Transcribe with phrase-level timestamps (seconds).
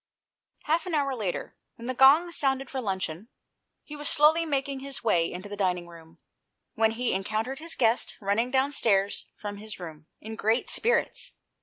[0.63, 3.27] Half an hour later, when the gong sounded for luncheon,
[3.83, 6.17] he was slowly making his way into the dining room,
[6.73, 11.33] when he encountered his guest running downstairs from his room, in great spirits.